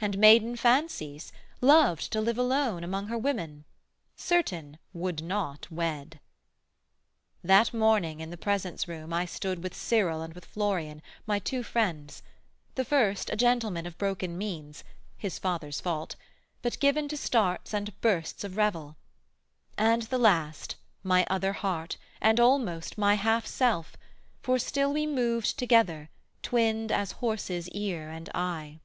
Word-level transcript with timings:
And 0.00 0.16
maiden 0.18 0.54
fancies; 0.54 1.32
loved 1.60 2.12
to 2.12 2.20
live 2.20 2.38
alone 2.38 2.84
Among 2.84 3.08
her 3.08 3.18
women; 3.18 3.64
certain, 4.14 4.78
would 4.92 5.24
not 5.24 5.68
wed. 5.72 6.20
That 7.42 7.74
morning 7.74 8.20
in 8.20 8.30
the 8.30 8.36
presence 8.36 8.86
room 8.86 9.12
I 9.12 9.24
stood 9.24 9.64
With 9.64 9.74
Cyril 9.74 10.22
and 10.22 10.34
with 10.34 10.44
Florian, 10.44 11.02
my 11.26 11.40
two 11.40 11.64
friends: 11.64 12.22
The 12.76 12.84
first, 12.84 13.28
a 13.30 13.34
gentleman 13.34 13.86
of 13.86 13.98
broken 13.98 14.38
means 14.38 14.84
(His 15.16 15.36
father's 15.36 15.80
fault) 15.80 16.14
but 16.62 16.78
given 16.78 17.08
to 17.08 17.16
starts 17.16 17.74
and 17.74 18.00
bursts 18.00 18.44
Of 18.44 18.56
revel; 18.56 18.94
and 19.76 20.02
the 20.02 20.16
last, 20.18 20.76
my 21.02 21.26
other 21.28 21.54
heart, 21.54 21.96
And 22.20 22.38
almost 22.38 22.96
my 22.98 23.14
half 23.14 23.48
self, 23.48 23.96
for 24.42 24.60
still 24.60 24.92
we 24.92 25.08
moved 25.08 25.58
Together, 25.58 26.08
twinned 26.40 26.92
as 26.92 27.10
horse's 27.18 27.68
ear 27.70 28.08
and 28.10 28.30
eye. 28.32 28.78